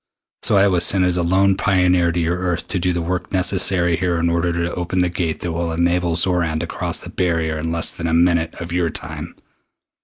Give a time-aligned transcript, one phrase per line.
[0.41, 3.31] So I was sent as a lone pioneer to your Earth to do the work
[3.31, 7.11] necessary here in order to open the Gate that will enable Xoran to cross the
[7.11, 9.35] barrier in less than a minute of your time.